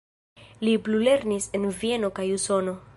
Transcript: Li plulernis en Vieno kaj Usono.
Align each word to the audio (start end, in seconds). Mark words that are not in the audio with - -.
Li 0.67 0.73
plulernis 0.87 1.49
en 1.61 1.69
Vieno 1.83 2.13
kaj 2.19 2.31
Usono. 2.41 2.77